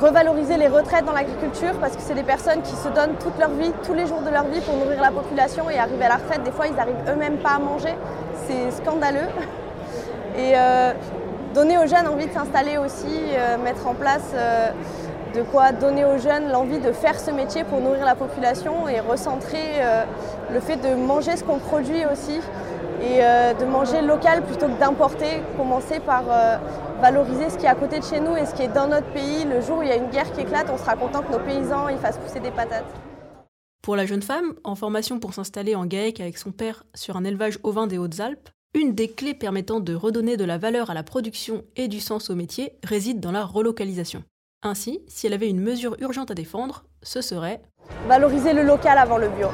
revaloriser 0.00 0.56
les 0.56 0.68
retraites 0.68 1.04
dans 1.04 1.12
l'agriculture 1.12 1.74
parce 1.80 1.96
que 1.96 2.02
c'est 2.02 2.14
des 2.14 2.22
personnes 2.22 2.62
qui 2.62 2.74
se 2.74 2.88
donnent 2.88 3.16
toute 3.20 3.38
leur 3.38 3.50
vie, 3.50 3.72
tous 3.84 3.94
les 3.94 4.06
jours 4.06 4.22
de 4.22 4.30
leur 4.30 4.44
vie 4.44 4.60
pour 4.60 4.76
nourrir 4.76 5.00
la 5.00 5.10
population 5.10 5.68
et 5.70 5.78
arriver 5.78 6.04
à 6.04 6.10
la 6.10 6.16
retraite. 6.16 6.42
Des 6.42 6.50
fois, 6.50 6.66
ils 6.66 6.74
n'arrivent 6.74 7.04
eux-mêmes 7.08 7.38
pas 7.38 7.56
à 7.56 7.58
manger. 7.58 7.94
C'est 8.46 8.70
scandaleux. 8.82 9.28
Et 10.36 10.52
euh, 10.56 10.92
donner 11.54 11.76
aux 11.76 11.86
jeunes 11.86 12.08
envie 12.08 12.26
de 12.26 12.32
s'installer 12.32 12.78
aussi, 12.78 13.06
euh, 13.36 13.58
mettre 13.58 13.86
en 13.86 13.94
place 13.94 14.32
euh, 14.34 14.70
de 15.34 15.42
quoi 15.42 15.72
donner 15.72 16.04
aux 16.04 16.18
jeunes 16.18 16.50
l'envie 16.50 16.78
de 16.78 16.92
faire 16.92 17.18
ce 17.20 17.30
métier 17.30 17.64
pour 17.64 17.80
nourrir 17.80 18.04
la 18.04 18.14
population 18.14 18.88
et 18.88 19.00
recentrer 19.00 19.80
le 20.52 20.60
fait 20.60 20.76
de 20.76 20.94
manger 20.94 21.36
ce 21.38 21.44
qu'on 21.44 21.58
produit 21.58 22.04
aussi 22.04 22.38
et 23.02 23.20
de 23.58 23.64
manger 23.64 24.02
local 24.02 24.42
plutôt 24.42 24.66
que 24.66 24.78
d'importer. 24.78 25.42
Commencer 25.56 26.00
par 26.00 26.24
valoriser 27.02 27.50
ce 27.50 27.58
qui 27.58 27.64
est 27.64 27.68
à 27.68 27.74
côté 27.74 27.98
de 27.98 28.04
chez 28.04 28.20
nous 28.20 28.36
et 28.36 28.46
ce 28.46 28.54
qui 28.54 28.62
est 28.62 28.72
dans 28.72 28.86
notre 28.86 29.12
pays. 29.12 29.44
Le 29.44 29.60
jour 29.60 29.78
où 29.78 29.82
il 29.82 29.88
y 29.88 29.90
a 29.90 29.96
une 29.96 30.08
guerre 30.10 30.32
qui 30.32 30.42
éclate, 30.42 30.70
on 30.70 30.78
sera 30.78 30.94
content 30.94 31.20
que 31.22 31.32
nos 31.32 31.40
paysans 31.40 31.88
ils 31.88 31.98
fassent 31.98 32.16
pousser 32.16 32.38
des 32.38 32.52
patates. 32.52 32.86
Pour 33.82 33.96
la 33.96 34.06
jeune 34.06 34.22
femme, 34.22 34.54
en 34.62 34.76
formation 34.76 35.18
pour 35.18 35.34
s'installer 35.34 35.74
en 35.74 35.84
GAEC 35.84 36.20
avec 36.20 36.38
son 36.38 36.52
père 36.52 36.84
sur 36.94 37.16
un 37.16 37.24
élevage 37.24 37.58
ovin 37.64 37.88
des 37.88 37.98
Hautes-Alpes, 37.98 38.50
une 38.74 38.94
des 38.94 39.08
clés 39.08 39.34
permettant 39.34 39.80
de 39.80 39.94
redonner 39.96 40.36
de 40.36 40.44
la 40.44 40.58
valeur 40.58 40.90
à 40.90 40.94
la 40.94 41.02
production 41.02 41.64
et 41.74 41.88
du 41.88 41.98
sens 41.98 42.30
au 42.30 42.36
métier 42.36 42.78
réside 42.84 43.18
dans 43.18 43.32
la 43.32 43.44
relocalisation. 43.44 44.22
Ainsi, 44.62 45.00
si 45.08 45.26
elle 45.26 45.32
avait 45.32 45.50
une 45.50 45.60
mesure 45.60 45.96
urgente 45.98 46.30
à 46.30 46.34
défendre, 46.34 46.84
ce 47.02 47.20
serait 47.20 47.60
valoriser 48.06 48.52
le 48.52 48.62
local 48.62 48.96
avant 48.96 49.18
le 49.18 49.28
bio. 49.28 49.48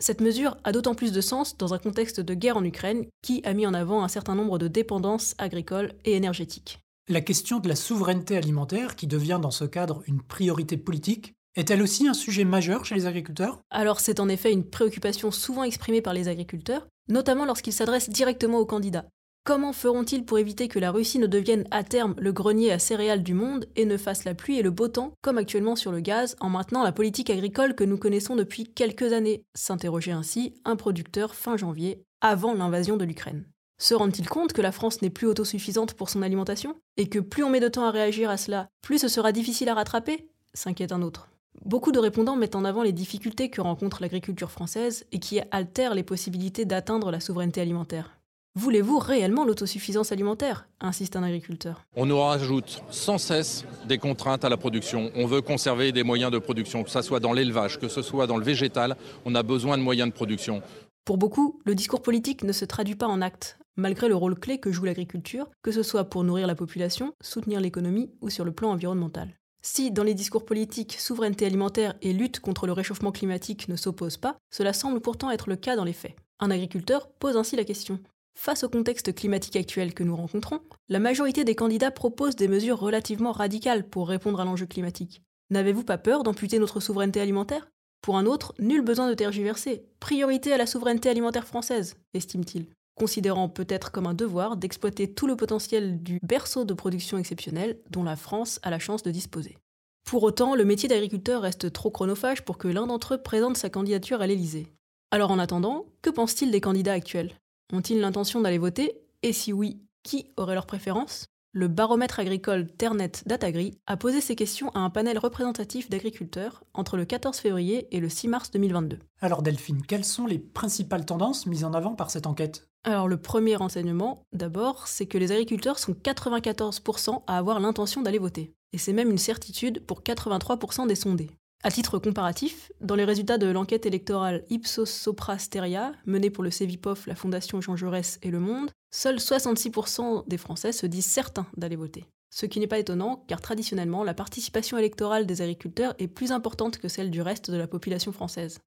Cette 0.00 0.20
mesure 0.20 0.56
a 0.64 0.72
d'autant 0.72 0.94
plus 0.94 1.12
de 1.12 1.20
sens 1.20 1.56
dans 1.56 1.72
un 1.72 1.78
contexte 1.78 2.20
de 2.20 2.34
guerre 2.34 2.56
en 2.56 2.64
Ukraine 2.64 3.06
qui 3.22 3.42
a 3.44 3.52
mis 3.52 3.66
en 3.66 3.74
avant 3.74 4.02
un 4.02 4.08
certain 4.08 4.34
nombre 4.34 4.58
de 4.58 4.66
dépendances 4.66 5.34
agricoles 5.38 5.92
et 6.04 6.12
énergétiques. 6.12 6.80
La 7.08 7.20
question 7.20 7.60
de 7.60 7.68
la 7.68 7.76
souveraineté 7.76 8.36
alimentaire, 8.36 8.96
qui 8.96 9.06
devient 9.06 9.38
dans 9.40 9.50
ce 9.50 9.64
cadre 9.64 10.02
une 10.06 10.22
priorité 10.22 10.76
politique, 10.76 11.34
est-elle 11.54 11.82
aussi 11.82 12.08
un 12.08 12.14
sujet 12.14 12.44
majeur 12.44 12.84
chez 12.84 12.96
les 12.96 13.06
agriculteurs? 13.06 13.60
Alors 13.70 14.00
c'est 14.00 14.18
en 14.18 14.28
effet 14.28 14.52
une 14.52 14.68
préoccupation 14.68 15.30
souvent 15.30 15.62
exprimée 15.62 16.02
par 16.02 16.14
les 16.14 16.26
agriculteurs, 16.26 16.88
notamment 17.08 17.44
lorsqu'ils 17.44 17.72
s'adressent 17.72 18.10
directement 18.10 18.58
aux 18.58 18.66
candidats. 18.66 19.06
Comment 19.46 19.74
feront-ils 19.74 20.24
pour 20.24 20.38
éviter 20.38 20.68
que 20.68 20.78
la 20.78 20.90
Russie 20.90 21.18
ne 21.18 21.26
devienne 21.26 21.68
à 21.70 21.84
terme 21.84 22.14
le 22.16 22.32
grenier 22.32 22.72
à 22.72 22.78
céréales 22.78 23.22
du 23.22 23.34
monde 23.34 23.66
et 23.76 23.84
ne 23.84 23.98
fasse 23.98 24.24
la 24.24 24.34
pluie 24.34 24.58
et 24.58 24.62
le 24.62 24.70
beau 24.70 24.88
temps, 24.88 25.12
comme 25.20 25.36
actuellement 25.36 25.76
sur 25.76 25.92
le 25.92 26.00
gaz, 26.00 26.34
en 26.40 26.48
maintenant 26.48 26.82
la 26.82 26.92
politique 26.92 27.28
agricole 27.28 27.74
que 27.74 27.84
nous 27.84 27.98
connaissons 27.98 28.36
depuis 28.36 28.64
quelques 28.64 29.12
années 29.12 29.44
s'interrogeait 29.54 30.12
ainsi 30.12 30.54
un 30.64 30.76
producteur 30.76 31.34
fin 31.34 31.58
janvier, 31.58 32.02
avant 32.22 32.54
l'invasion 32.54 32.96
de 32.96 33.04
l'Ukraine. 33.04 33.44
Se 33.76 33.92
rendent-ils 33.92 34.30
compte 34.30 34.54
que 34.54 34.62
la 34.62 34.72
France 34.72 35.02
n'est 35.02 35.10
plus 35.10 35.26
autosuffisante 35.26 35.92
pour 35.92 36.08
son 36.08 36.22
alimentation 36.22 36.76
Et 36.96 37.10
que 37.10 37.18
plus 37.18 37.44
on 37.44 37.50
met 37.50 37.60
de 37.60 37.68
temps 37.68 37.84
à 37.84 37.90
réagir 37.90 38.30
à 38.30 38.38
cela, 38.38 38.70
plus 38.80 38.98
ce 38.98 39.08
sera 39.08 39.30
difficile 39.30 39.68
à 39.68 39.74
rattraper? 39.74 40.26
s'inquiète 40.54 40.92
un 40.92 41.02
autre. 41.02 41.28
Beaucoup 41.66 41.92
de 41.92 41.98
répondants 41.98 42.36
mettent 42.36 42.56
en 42.56 42.64
avant 42.64 42.82
les 42.82 42.92
difficultés 42.92 43.50
que 43.50 43.60
rencontre 43.60 44.00
l'agriculture 44.00 44.50
française 44.50 45.04
et 45.12 45.18
qui 45.18 45.38
altèrent 45.50 45.94
les 45.94 46.02
possibilités 46.02 46.64
d'atteindre 46.64 47.10
la 47.10 47.20
souveraineté 47.20 47.60
alimentaire. 47.60 48.13
Voulez-vous 48.56 48.98
réellement 49.00 49.44
l'autosuffisance 49.44 50.12
alimentaire? 50.12 50.68
insiste 50.80 51.16
un 51.16 51.24
agriculteur. 51.24 51.84
On 51.96 52.06
nous 52.06 52.20
rajoute 52.20 52.84
sans 52.88 53.18
cesse 53.18 53.64
des 53.88 53.98
contraintes 53.98 54.44
à 54.44 54.48
la 54.48 54.56
production. 54.56 55.10
On 55.16 55.26
veut 55.26 55.40
conserver 55.40 55.90
des 55.90 56.04
moyens 56.04 56.30
de 56.30 56.38
production, 56.38 56.84
que 56.84 56.90
ce 56.90 57.02
soit 57.02 57.18
dans 57.18 57.32
l'élevage, 57.32 57.80
que 57.80 57.88
ce 57.88 58.00
soit 58.00 58.28
dans 58.28 58.36
le 58.36 58.44
végétal. 58.44 58.96
On 59.24 59.34
a 59.34 59.42
besoin 59.42 59.76
de 59.76 59.82
moyens 59.82 60.08
de 60.08 60.14
production. 60.14 60.62
Pour 61.04 61.18
beaucoup, 61.18 61.58
le 61.64 61.74
discours 61.74 62.00
politique 62.00 62.44
ne 62.44 62.52
se 62.52 62.64
traduit 62.64 62.94
pas 62.94 63.08
en 63.08 63.22
actes, 63.22 63.58
malgré 63.76 64.06
le 64.06 64.14
rôle 64.14 64.38
clé 64.38 64.58
que 64.58 64.70
joue 64.70 64.84
l'agriculture, 64.84 65.48
que 65.64 65.72
ce 65.72 65.82
soit 65.82 66.04
pour 66.04 66.22
nourrir 66.22 66.46
la 66.46 66.54
population, 66.54 67.12
soutenir 67.20 67.60
l'économie 67.60 68.12
ou 68.20 68.30
sur 68.30 68.44
le 68.44 68.52
plan 68.52 68.70
environnemental. 68.70 69.30
Si, 69.62 69.90
dans 69.90 70.04
les 70.04 70.14
discours 70.14 70.44
politiques, 70.44 70.96
souveraineté 71.00 71.44
alimentaire 71.44 71.94
et 72.02 72.12
lutte 72.12 72.38
contre 72.38 72.68
le 72.68 72.72
réchauffement 72.72 73.10
climatique 73.10 73.68
ne 73.68 73.74
s'opposent 73.74 74.16
pas, 74.16 74.36
cela 74.52 74.72
semble 74.72 75.00
pourtant 75.00 75.32
être 75.32 75.48
le 75.48 75.56
cas 75.56 75.74
dans 75.74 75.84
les 75.84 75.92
faits. 75.92 76.14
Un 76.38 76.52
agriculteur 76.52 77.08
pose 77.18 77.36
ainsi 77.36 77.56
la 77.56 77.64
question 77.64 77.98
Face 78.36 78.64
au 78.64 78.68
contexte 78.68 79.14
climatique 79.14 79.56
actuel 79.56 79.94
que 79.94 80.02
nous 80.02 80.16
rencontrons, 80.16 80.60
la 80.88 80.98
majorité 80.98 81.44
des 81.44 81.54
candidats 81.54 81.90
proposent 81.90 82.36
des 82.36 82.48
mesures 82.48 82.78
relativement 82.78 83.32
radicales 83.32 83.88
pour 83.88 84.08
répondre 84.08 84.40
à 84.40 84.44
l'enjeu 84.44 84.66
climatique. 84.66 85.22
N'avez-vous 85.50 85.84
pas 85.84 85.98
peur 85.98 86.22
d'amputer 86.22 86.58
notre 86.58 86.80
souveraineté 86.80 87.20
alimentaire? 87.20 87.68
Pour 88.02 88.18
un 88.18 88.26
autre, 88.26 88.54
nul 88.58 88.82
besoin 88.82 89.08
de 89.08 89.14
tergiverser. 89.14 89.86
Priorité 89.98 90.52
à 90.52 90.58
la 90.58 90.66
souveraineté 90.66 91.08
alimentaire 91.08 91.46
française, 91.46 91.96
estime-t-il, 92.12 92.66
considérant 92.96 93.48
peut-être 93.48 93.92
comme 93.92 94.06
un 94.06 94.14
devoir 94.14 94.56
d'exploiter 94.56 95.10
tout 95.12 95.26
le 95.26 95.36
potentiel 95.36 96.02
du 96.02 96.18
berceau 96.22 96.64
de 96.64 96.74
production 96.74 97.16
exceptionnelle 97.16 97.78
dont 97.90 98.02
la 98.02 98.16
France 98.16 98.60
a 98.62 98.70
la 98.70 98.78
chance 98.78 99.02
de 99.02 99.10
disposer. 99.10 99.56
Pour 100.04 100.22
autant, 100.22 100.54
le 100.54 100.66
métier 100.66 100.88
d'agriculteur 100.88 101.42
reste 101.42 101.72
trop 101.72 101.90
chronophage 101.90 102.44
pour 102.44 102.58
que 102.58 102.68
l'un 102.68 102.86
d'entre 102.86 103.14
eux 103.14 103.22
présente 103.22 103.56
sa 103.56 103.70
candidature 103.70 104.20
à 104.20 104.26
l'Élysée. 104.26 104.66
Alors 105.10 105.30
en 105.30 105.38
attendant, 105.38 105.86
que 106.02 106.10
pense-t-il 106.10 106.50
des 106.50 106.60
candidats 106.60 106.92
actuels? 106.92 107.32
Ont-ils 107.72 108.00
l'intention 108.00 108.40
d'aller 108.40 108.58
voter? 108.58 109.00
Et 109.22 109.32
si 109.32 109.52
oui, 109.52 109.80
qui 110.02 110.26
aurait 110.36 110.54
leur 110.54 110.66
préférence? 110.66 111.26
Le 111.56 111.68
baromètre 111.68 112.18
agricole 112.18 112.66
Ternet 112.66 113.12
Datagri 113.26 113.78
a 113.86 113.96
posé 113.96 114.20
ces 114.20 114.34
questions 114.34 114.70
à 114.70 114.80
un 114.80 114.90
panel 114.90 115.18
représentatif 115.18 115.88
d'agriculteurs 115.88 116.64
entre 116.74 116.96
le 116.96 117.04
14 117.04 117.38
février 117.38 117.86
et 117.94 118.00
le 118.00 118.08
6 118.08 118.26
mars 118.26 118.50
2022. 118.50 118.98
Alors 119.20 119.40
Delphine, 119.40 119.82
quelles 119.86 120.04
sont 120.04 120.26
les 120.26 120.40
principales 120.40 121.06
tendances 121.06 121.46
mises 121.46 121.64
en 121.64 121.72
avant 121.72 121.94
par 121.94 122.10
cette 122.10 122.26
enquête? 122.26 122.68
Alors 122.82 123.06
le 123.06 123.18
premier 123.18 123.54
renseignement, 123.54 124.24
d'abord, 124.32 124.88
c'est 124.88 125.06
que 125.06 125.16
les 125.16 125.30
agriculteurs 125.30 125.78
sont 125.78 125.92
94% 125.92 127.22
à 127.28 127.38
avoir 127.38 127.60
l'intention 127.60 128.02
d'aller 128.02 128.18
voter. 128.18 128.52
Et 128.72 128.78
c'est 128.78 128.92
même 128.92 129.12
une 129.12 129.18
certitude 129.18 129.86
pour 129.86 130.02
83% 130.02 130.88
des 130.88 130.96
sondés. 130.96 131.30
À 131.66 131.70
titre 131.70 131.98
comparatif, 131.98 132.70
dans 132.82 132.94
les 132.94 133.06
résultats 133.06 133.38
de 133.38 133.46
l'enquête 133.46 133.86
électorale 133.86 134.44
Ipsos 134.50 134.84
Sopra 134.84 135.38
Steria, 135.38 135.92
menée 136.04 136.28
pour 136.28 136.44
le 136.44 136.50
CEVIPOF, 136.50 137.06
la 137.06 137.14
Fondation 137.14 137.62
Jean 137.62 137.74
Jaurès 137.74 138.18
et 138.20 138.30
Le 138.30 138.38
Monde, 138.38 138.70
seuls 138.90 139.16
66% 139.16 140.28
des 140.28 140.36
Français 140.36 140.72
se 140.72 140.84
disent 140.84 141.06
certains 141.06 141.46
d'aller 141.56 141.76
voter. 141.76 142.04
Ce 142.28 142.44
qui 142.44 142.60
n'est 142.60 142.66
pas 142.66 142.78
étonnant, 142.78 143.24
car 143.28 143.40
traditionnellement, 143.40 144.04
la 144.04 144.12
participation 144.12 144.76
électorale 144.76 145.24
des 145.24 145.40
agriculteurs 145.40 145.94
est 145.98 146.06
plus 146.06 146.32
importante 146.32 146.76
que 146.76 146.88
celle 146.88 147.10
du 147.10 147.22
reste 147.22 147.50
de 147.50 147.56
la 147.56 147.66
population 147.66 148.12
française. 148.12 148.58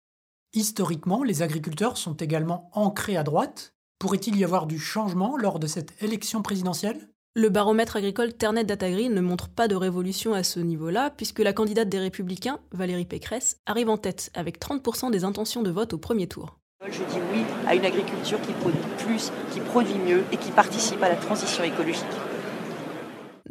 Historiquement, 0.53 1.21
les 1.21 1.43
agriculteurs 1.43 1.97
sont 1.97 2.15
également 2.15 2.71
ancrés 2.73 3.15
à 3.15 3.21
droite. 3.21 3.75
Pourrait-il 3.99 4.35
y 4.37 4.43
avoir 4.43 4.65
du 4.65 4.79
changement 4.79 5.37
lors 5.37 5.59
de 5.59 5.67
cette 5.67 6.01
élection 6.01 6.41
présidentielle? 6.41 7.07
Le 7.37 7.49
baromètre 7.49 7.97
agricole 7.97 8.33
Ternet 8.33 8.63
Datagri 8.63 9.09
ne 9.09 9.21
montre 9.21 9.47
pas 9.47 9.67
de 9.67 9.75
révolution 9.75 10.33
à 10.33 10.41
ce 10.41 10.59
niveau-là, 10.59 11.11
puisque 11.15 11.37
la 11.37 11.53
candidate 11.53 11.87
des 11.87 11.99
Républicains, 11.99 12.57
Valérie 12.71 13.05
Pécresse, 13.05 13.57
arrive 13.67 13.89
en 13.89 13.97
tête 13.97 14.31
avec 14.33 14.59
30% 14.59 15.11
des 15.11 15.23
intentions 15.23 15.61
de 15.61 15.69
vote 15.69 15.93
au 15.93 15.99
premier 15.99 16.25
tour. 16.25 16.57
Je 16.83 16.97
dis 16.97 17.19
oui 17.31 17.41
à 17.67 17.75
une 17.75 17.85
agriculture 17.85 18.41
qui 18.41 18.53
produit 18.53 18.81
plus, 18.97 19.31
qui 19.53 19.59
produit 19.59 19.99
mieux 19.99 20.23
et 20.31 20.37
qui 20.37 20.49
participe 20.49 21.03
à 21.03 21.09
la 21.09 21.15
transition 21.15 21.63
écologique. 21.63 22.05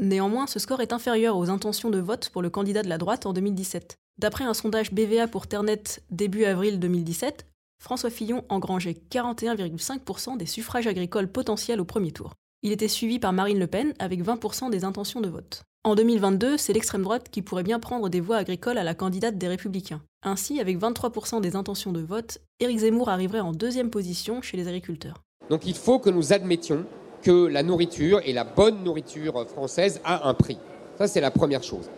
Néanmoins, 0.01 0.49
ce 0.49 0.59
score 0.59 0.81
est 0.81 0.93
inférieur 0.93 1.37
aux 1.37 1.49
intentions 1.49 1.91
de 1.91 2.01
vote 2.01 2.31
pour 2.31 2.43
le 2.43 2.51
candidat 2.51 2.83
de 2.83 2.89
la 2.89 2.99
droite 2.99 3.25
en 3.25 3.33
2017. 3.33 3.99
D'après 4.19 4.43
un 4.43 4.55
sondage 4.55 4.93
BVA 4.93 5.29
pour 5.29 5.47
Ternet 5.47 6.03
début 6.11 6.45
avril 6.45 6.81
2017, 6.81 7.47
François 7.81 8.11
Fillon 8.11 8.45
engrangeait 8.49 8.97
41,5% 9.13 10.39
des 10.39 10.47
suffrages 10.47 10.89
agricoles 10.89 11.31
potentiels 11.31 11.81
au 11.81 11.85
premier 11.85 12.11
tour. 12.11 12.33
Il 12.67 12.73
était 12.73 12.89
suivi 12.89 13.21
par 13.21 13.33
Marine 13.33 13.61
Le 13.61 13.69
Pen 13.69 13.95
avec 14.01 14.25
20% 14.25 14.71
des 14.71 14.83
intentions 14.83 15.21
de 15.21 15.29
vote. 15.29 15.63
En 15.85 15.95
2022, 15.95 16.57
c'est 16.57 16.73
l'extrême 16.73 17.05
droite 17.05 17.29
qui 17.31 17.41
pourrait 17.41 17.63
bien 17.63 17.79
prendre 17.79 18.09
des 18.09 18.21
voix 18.21 18.39
agricoles 18.39 18.77
à 18.77 18.83
la 18.83 18.97
candidate 18.97 19.39
des 19.39 19.47
Républicains. 19.47 20.03
Ainsi, 20.25 20.59
avec 20.59 20.77
23% 20.77 21.41
des 21.41 21.55
intentions 21.55 21.93
de 21.93 22.01
vote, 22.01 22.39
Éric 22.59 22.79
Zemmour 22.79 23.09
arriverait 23.09 23.39
en 23.39 23.53
deuxième 23.53 23.89
position 23.89 24.43
chez 24.43 24.57
les 24.57 24.67
agriculteurs. 24.67 25.23
Donc 25.49 25.65
il 25.65 25.77
faut 25.77 26.01
que 26.01 26.11
nous 26.11 26.33
admettions 26.33 26.87
que 27.23 27.47
la 27.47 27.63
nourriture 27.63 28.21
et 28.25 28.33
la 28.33 28.43
bonne 28.43 28.83
nourriture 28.83 29.47
française 29.49 30.01
a 30.03 30.29
un 30.29 30.35
prix. 30.35 30.59
Ça, 30.99 31.07
c'est 31.07 31.21
la 31.21 31.31
première 31.31 31.63
chose. 31.63 31.89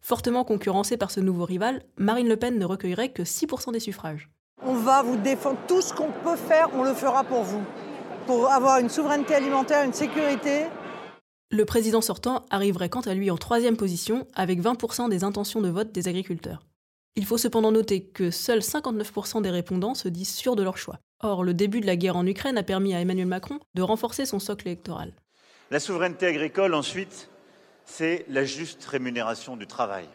Fortement 0.00 0.44
concurrencée 0.44 0.96
par 0.96 1.10
ce 1.10 1.20
nouveau 1.20 1.44
rival, 1.44 1.82
Marine 1.98 2.30
Le 2.30 2.38
Pen 2.38 2.58
ne 2.58 2.64
recueillerait 2.64 3.10
que 3.10 3.24
6% 3.24 3.72
des 3.72 3.80
suffrages. 3.80 4.30
On 4.62 4.72
va 4.72 5.02
vous 5.02 5.18
défendre 5.18 5.58
tout 5.68 5.82
ce 5.82 5.92
qu'on 5.92 6.12
peut 6.24 6.36
faire, 6.36 6.70
on 6.74 6.82
le 6.82 6.94
fera 6.94 7.24
pour 7.24 7.42
vous 7.42 7.60
pour 8.26 8.50
avoir 8.50 8.78
une 8.78 8.88
souveraineté 8.88 9.34
alimentaire, 9.34 9.84
une 9.84 9.92
sécurité. 9.92 10.66
Le 11.50 11.64
président 11.64 12.00
sortant 12.00 12.46
arriverait 12.50 12.88
quant 12.88 13.00
à 13.00 13.14
lui 13.14 13.30
en 13.30 13.36
troisième 13.36 13.76
position 13.76 14.26
avec 14.34 14.60
20% 14.60 15.08
des 15.08 15.24
intentions 15.24 15.60
de 15.60 15.68
vote 15.68 15.92
des 15.92 16.08
agriculteurs. 16.08 16.66
Il 17.16 17.26
faut 17.26 17.38
cependant 17.38 17.70
noter 17.70 18.04
que 18.04 18.30
seuls 18.30 18.60
59% 18.60 19.42
des 19.42 19.50
répondants 19.50 19.94
se 19.94 20.08
disent 20.08 20.34
sûrs 20.34 20.56
de 20.56 20.62
leur 20.62 20.76
choix. 20.76 20.98
Or, 21.20 21.44
le 21.44 21.54
début 21.54 21.80
de 21.80 21.86
la 21.86 21.96
guerre 21.96 22.16
en 22.16 22.26
Ukraine 22.26 22.58
a 22.58 22.64
permis 22.64 22.94
à 22.94 23.00
Emmanuel 23.00 23.26
Macron 23.26 23.60
de 23.74 23.82
renforcer 23.82 24.26
son 24.26 24.40
socle 24.40 24.66
électoral. 24.66 25.12
La 25.70 25.78
souveraineté 25.78 26.26
agricole, 26.26 26.74
ensuite, 26.74 27.30
c'est 27.84 28.24
la 28.28 28.44
juste 28.44 28.84
rémunération 28.84 29.56
du 29.56 29.66
travail. 29.66 30.06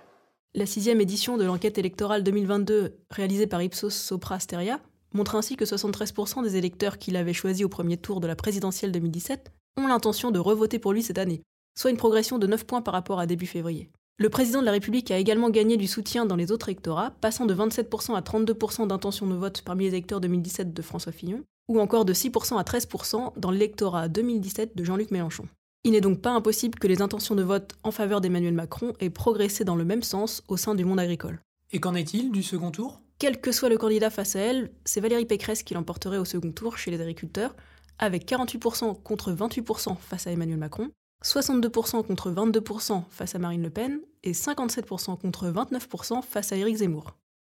La 0.56 0.66
sixième 0.66 1.00
édition 1.00 1.38
de 1.38 1.46
l'enquête 1.46 1.78
électorale 1.78 2.24
2022 2.24 2.98
réalisée 3.12 3.48
par 3.48 3.62
Ipsos 3.62 3.92
Sopra 3.92 4.39
Steria 4.39 4.80
montre 5.13 5.36
ainsi 5.36 5.56
que 5.56 5.66
73% 5.66 6.44
des 6.44 6.58
électeurs 6.58 6.98
qu'il 6.98 7.16
avait 7.16 7.34
choisis 7.34 7.66
au 7.66 7.70
premier 7.70 7.98
tour 7.98 8.20
de 8.20 8.28
la 8.28 8.36
présidentielle 8.36 8.92
2017 8.92 9.51
ont 9.78 9.88
l'intention 9.88 10.32
de 10.32 10.39
revoter 10.39 10.80
pour 10.80 10.94
lui 10.94 11.04
cette 11.04 11.18
année, 11.18 11.42
soit 11.78 11.92
une 11.92 11.98
progression 11.98 12.38
de 12.38 12.48
9 12.48 12.66
points 12.66 12.82
par 12.82 12.94
rapport 12.94 13.20
à 13.20 13.25
début 13.25 13.46
février. 13.46 13.89
Le 14.18 14.30
président 14.30 14.60
de 14.60 14.66
la 14.66 14.74
République 14.74 15.12
a 15.12 15.18
également 15.18 15.50
gagné 15.50 15.78
du 15.78 15.88
soutien 15.88 16.25
dans 16.25 16.36
les 16.36 16.51
autres 16.51 16.68
électorats, 16.68 17.12
passant 17.22 17.46
de 17.46 17.56
27% 17.56 18.16
à 18.16 18.22
32% 18.22 18.88
d'intention 18.88 19.28
de 19.28 19.36
vote 19.36 19.62
parmi 19.62 19.86
les 19.86 19.92
électeurs 19.92 20.20
2017 20.20 20.74
de 20.74 20.82
François 20.82 21.13
Fillon, 21.13 21.44
ou 21.70 21.80
encore 21.80 22.04
de 22.04 22.13
6% 22.13 22.58
à 22.58 22.63
13% 22.63 23.39
dans 23.39 23.51
l'électorat 23.51 24.10
2017 24.10 24.75
de 24.75 24.84
Jean-Luc 24.84 25.12
Mélenchon. 25.12 25.48
Il 25.86 25.94
n'est 25.94 26.01
donc 26.01 26.20
pas 26.20 26.32
impossible 26.32 26.78
que 26.78 26.88
les 26.88 27.01
intentions 27.01 27.36
de 27.36 27.44
vote 27.44 27.75
en 27.84 27.92
faveur 27.92 28.20
d'Emmanuel 28.20 28.54
Macron 28.54 28.92
aient 29.00 29.10
progressé 29.10 29.63
dans 29.63 29.78
le 29.78 29.86
même 29.86 30.04
sens 30.04 30.44
au 30.50 30.58
sein 30.58 30.75
du 30.75 30.84
monde 30.84 31.00
agricole. 31.00 31.39
Et 31.72 31.80
qu'en 31.80 31.96
est-il 31.96 32.32
du 32.32 32.44
second 32.44 32.72
tour? 32.72 33.00
Quel 33.20 33.42
que 33.42 33.52
soit 33.52 33.70
le 33.70 33.78
candidat 33.78 34.10
face 34.10 34.38
à 34.38 34.40
elle, 34.40 34.72
c'est 34.86 35.02
Valérie 35.02 35.26
Pécresse 35.26 35.62
qui 35.62 35.74
l'emporterait 35.74 36.18
au 36.18 36.26
second 36.26 36.54
tour 36.54 36.78
chez 36.78 36.90
les 36.90 37.02
agriculteurs, 37.02 37.54
avec 38.00 38.26
48% 38.26 39.04
contre 39.04 39.34
28% 39.34 39.98
face 39.98 40.26
à 40.26 40.32
Emmanuel 40.32 40.58
Macron, 40.58 40.90
62% 41.26 42.08
contre 42.08 42.32
22% 42.32 43.04
face 43.10 43.36
à 43.36 43.40
Marine 43.40 43.62
Le 43.62 43.70
Pen 43.70 44.00
et 44.24 44.32
57% 44.32 45.20
contre 45.20 45.48
29% 45.48 46.22
face 46.22 46.54
à 46.54 46.56
Éric 46.56 46.78
Zemmour. 46.78 47.18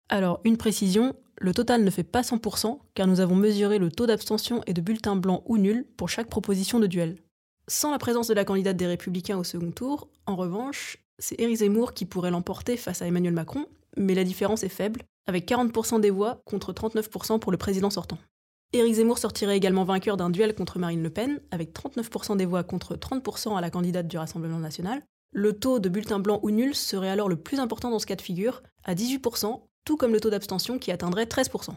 Alors, 0.08 0.40
une 0.44 0.56
précision, 0.56 1.14
le 1.36 1.52
total 1.52 1.84
ne 1.84 1.90
fait 1.90 2.04
pas 2.04 2.22
100% 2.22 2.78
car 2.94 3.06
nous 3.06 3.20
avons 3.20 3.36
mesuré 3.36 3.78
le 3.78 3.92
taux 3.92 4.06
d'abstention 4.06 4.62
et 4.66 4.72
de 4.72 4.80
bulletins 4.80 5.16
blancs 5.16 5.42
ou 5.44 5.58
nuls 5.58 5.86
pour 5.98 6.08
chaque 6.08 6.30
proposition 6.30 6.80
de 6.80 6.86
duel. 6.86 7.18
Sans 7.68 7.90
la 7.90 7.98
présence 7.98 8.28
de 8.28 8.34
la 8.34 8.46
candidate 8.46 8.78
des 8.78 8.86
Républicains 8.86 9.38
au 9.38 9.44
second 9.44 9.72
tour, 9.72 10.08
en 10.24 10.36
revanche, 10.36 10.96
c'est 11.18 11.38
Éric 11.38 11.58
Zemmour 11.58 11.92
qui 11.92 12.06
pourrait 12.06 12.30
l'emporter 12.30 12.78
face 12.78 13.02
à 13.02 13.06
Emmanuel 13.06 13.34
Macron, 13.34 13.66
mais 13.98 14.14
la 14.14 14.24
différence 14.24 14.64
est 14.64 14.70
faible, 14.70 15.02
avec 15.30 15.48
40% 15.48 16.00
des 16.00 16.10
voix 16.10 16.42
contre 16.44 16.72
39% 16.72 17.38
pour 17.38 17.52
le 17.52 17.56
président 17.56 17.88
sortant. 17.88 18.18
Éric 18.72 18.94
Zemmour 18.94 19.18
sortirait 19.18 19.56
également 19.56 19.84
vainqueur 19.84 20.16
d'un 20.16 20.28
duel 20.28 20.56
contre 20.56 20.80
Marine 20.80 21.02
Le 21.02 21.10
Pen, 21.10 21.40
avec 21.52 21.72
39% 21.72 22.36
des 22.36 22.46
voix 22.46 22.64
contre 22.64 22.96
30% 22.96 23.56
à 23.56 23.60
la 23.60 23.70
candidate 23.70 24.08
du 24.08 24.18
Rassemblement 24.18 24.58
national. 24.58 25.02
Le 25.32 25.52
taux 25.52 25.78
de 25.78 25.88
bulletin 25.88 26.18
blanc 26.18 26.40
ou 26.42 26.50
nul 26.50 26.74
serait 26.74 27.08
alors 27.08 27.28
le 27.28 27.36
plus 27.36 27.60
important 27.60 27.90
dans 27.90 28.00
ce 28.00 28.06
cas 28.06 28.16
de 28.16 28.22
figure, 28.22 28.62
à 28.82 28.94
18%, 28.94 29.62
tout 29.84 29.96
comme 29.96 30.12
le 30.12 30.20
taux 30.20 30.30
d'abstention 30.30 30.80
qui 30.80 30.90
atteindrait 30.90 31.24
13%. 31.24 31.70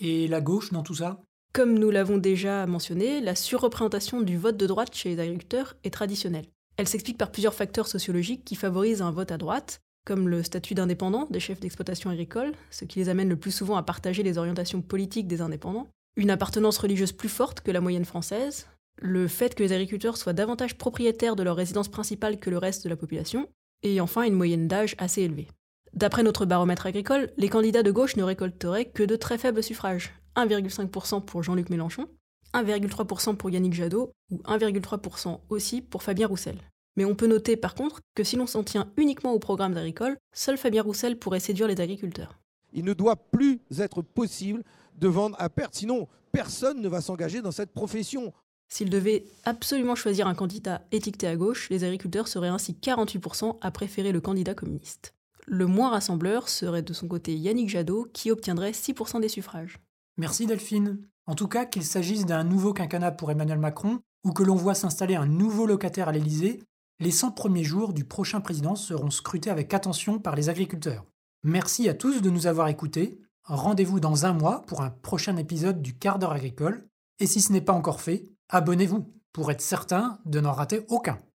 Et 0.00 0.28
la 0.28 0.42
gauche 0.42 0.70
dans 0.70 0.82
tout 0.82 0.96
ça? 0.96 1.22
Comme 1.54 1.78
nous 1.78 1.90
l'avons 1.90 2.18
déjà 2.18 2.66
mentionné, 2.66 3.22
la 3.22 3.34
surreprésentation 3.34 4.20
du 4.20 4.36
vote 4.36 4.58
de 4.58 4.66
droite 4.66 4.94
chez 4.94 5.08
les 5.08 5.20
agriculteurs 5.20 5.76
est 5.82 5.90
traditionnelle. 5.90 6.46
Elle 6.76 6.88
s'explique 6.88 7.16
par 7.16 7.32
plusieurs 7.32 7.54
facteurs 7.54 7.88
sociologiques 7.88 8.44
qui 8.44 8.54
favorisent 8.54 9.02
un 9.02 9.10
vote 9.10 9.32
à 9.32 9.38
droite, 9.38 9.80
comme 10.08 10.30
le 10.30 10.42
statut 10.42 10.72
d'indépendant 10.72 11.26
des 11.28 11.38
chefs 11.38 11.60
d'exploitation 11.60 12.08
agricole, 12.08 12.52
ce 12.70 12.86
qui 12.86 12.98
les 12.98 13.10
amène 13.10 13.28
le 13.28 13.36
plus 13.36 13.50
souvent 13.50 13.76
à 13.76 13.82
partager 13.82 14.22
les 14.22 14.38
orientations 14.38 14.80
politiques 14.80 15.28
des 15.28 15.42
indépendants, 15.42 15.86
une 16.16 16.30
appartenance 16.30 16.78
religieuse 16.78 17.12
plus 17.12 17.28
forte 17.28 17.60
que 17.60 17.70
la 17.70 17.82
moyenne 17.82 18.06
française, 18.06 18.66
le 19.02 19.28
fait 19.28 19.54
que 19.54 19.62
les 19.62 19.74
agriculteurs 19.74 20.16
soient 20.16 20.32
davantage 20.32 20.78
propriétaires 20.78 21.36
de 21.36 21.42
leur 21.42 21.56
résidence 21.56 21.88
principale 21.88 22.38
que 22.38 22.48
le 22.48 22.56
reste 22.56 22.84
de 22.84 22.88
la 22.88 22.96
population, 22.96 23.50
et 23.82 24.00
enfin 24.00 24.22
une 24.22 24.32
moyenne 24.32 24.66
d'âge 24.66 24.94
assez 24.96 25.20
élevée. 25.20 25.48
D'après 25.92 26.22
notre 26.22 26.46
baromètre 26.46 26.86
agricole, 26.86 27.30
les 27.36 27.50
candidats 27.50 27.82
de 27.82 27.90
gauche 27.90 28.16
ne 28.16 28.22
récolteraient 28.22 28.86
que 28.86 29.02
de 29.02 29.14
très 29.14 29.36
faibles 29.36 29.62
suffrages, 29.62 30.14
1,5% 30.36 31.22
pour 31.22 31.42
Jean-Luc 31.42 31.68
Mélenchon, 31.68 32.08
1,3% 32.54 33.36
pour 33.36 33.50
Yannick 33.50 33.74
Jadot 33.74 34.10
ou 34.30 34.38
1,3% 34.38 35.40
aussi 35.50 35.82
pour 35.82 36.02
Fabien 36.02 36.28
Roussel. 36.28 36.56
Mais 36.98 37.04
on 37.04 37.14
peut 37.14 37.28
noter 37.28 37.56
par 37.56 37.76
contre 37.76 38.00
que 38.16 38.24
si 38.24 38.34
l'on 38.34 38.48
s'en 38.48 38.64
tient 38.64 38.90
uniquement 38.96 39.32
au 39.32 39.38
programme 39.38 39.76
agricole, 39.76 40.16
seul 40.32 40.58
Fabien 40.58 40.82
Roussel 40.82 41.16
pourrait 41.16 41.38
séduire 41.38 41.68
les 41.68 41.80
agriculteurs. 41.80 42.40
Il 42.72 42.84
ne 42.84 42.92
doit 42.92 43.14
plus 43.14 43.60
être 43.78 44.02
possible 44.02 44.64
de 44.96 45.06
vendre 45.06 45.36
à 45.38 45.48
perte, 45.48 45.76
sinon 45.76 46.08
personne 46.32 46.80
ne 46.80 46.88
va 46.88 47.00
s'engager 47.00 47.40
dans 47.40 47.52
cette 47.52 47.70
profession. 47.70 48.32
S'il 48.66 48.90
devait 48.90 49.26
absolument 49.44 49.94
choisir 49.94 50.26
un 50.26 50.34
candidat 50.34 50.82
étiqueté 50.90 51.28
à 51.28 51.36
gauche, 51.36 51.70
les 51.70 51.84
agriculteurs 51.84 52.26
seraient 52.26 52.48
ainsi 52.48 52.72
48% 52.72 53.58
à 53.60 53.70
préférer 53.70 54.10
le 54.10 54.20
candidat 54.20 54.54
communiste. 54.54 55.14
Le 55.46 55.66
moins 55.66 55.90
rassembleur 55.90 56.48
serait 56.48 56.82
de 56.82 56.92
son 56.92 57.06
côté 57.06 57.36
Yannick 57.36 57.68
Jadot, 57.68 58.08
qui 58.12 58.32
obtiendrait 58.32 58.72
6% 58.72 59.20
des 59.20 59.28
suffrages. 59.28 59.78
Merci 60.16 60.46
Delphine. 60.46 60.98
En 61.26 61.36
tout 61.36 61.46
cas, 61.46 61.64
qu'il 61.64 61.84
s'agisse 61.84 62.26
d'un 62.26 62.42
nouveau 62.42 62.72
quinquennat 62.72 63.12
pour 63.12 63.30
Emmanuel 63.30 63.60
Macron 63.60 64.00
ou 64.24 64.32
que 64.32 64.42
l'on 64.42 64.56
voit 64.56 64.74
s'installer 64.74 65.14
un 65.14 65.26
nouveau 65.26 65.64
locataire 65.64 66.08
à 66.08 66.12
l'Élysée, 66.12 66.58
les 67.00 67.12
100 67.12 67.30
premiers 67.30 67.64
jours 67.64 67.92
du 67.92 68.04
prochain 68.04 68.40
président 68.40 68.74
seront 68.74 69.10
scrutés 69.10 69.50
avec 69.50 69.72
attention 69.72 70.18
par 70.18 70.34
les 70.34 70.48
agriculteurs. 70.48 71.04
Merci 71.44 71.88
à 71.88 71.94
tous 71.94 72.20
de 72.20 72.30
nous 72.30 72.48
avoir 72.48 72.68
écoutés. 72.68 73.20
Rendez-vous 73.44 74.00
dans 74.00 74.26
un 74.26 74.32
mois 74.32 74.62
pour 74.66 74.82
un 74.82 74.90
prochain 74.90 75.36
épisode 75.36 75.80
du 75.80 75.96
quart 75.96 76.18
d'heure 76.18 76.32
agricole. 76.32 76.88
Et 77.20 77.26
si 77.26 77.40
ce 77.40 77.52
n'est 77.52 77.60
pas 77.60 77.72
encore 77.72 78.00
fait, 78.00 78.24
abonnez-vous 78.48 79.12
pour 79.32 79.50
être 79.52 79.60
certain 79.60 80.18
de 80.24 80.40
n'en 80.40 80.52
rater 80.52 80.84
aucun. 80.88 81.18